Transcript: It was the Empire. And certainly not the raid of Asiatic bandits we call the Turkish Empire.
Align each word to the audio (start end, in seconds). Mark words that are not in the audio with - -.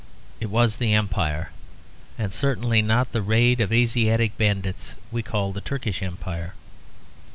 It 0.39 0.49
was 0.49 0.77
the 0.77 0.95
Empire. 0.95 1.51
And 2.17 2.33
certainly 2.33 2.81
not 2.81 3.11
the 3.11 3.21
raid 3.21 3.61
of 3.61 3.71
Asiatic 3.71 4.35
bandits 4.35 4.95
we 5.11 5.21
call 5.21 5.51
the 5.51 5.61
Turkish 5.61 6.01
Empire. 6.01 6.55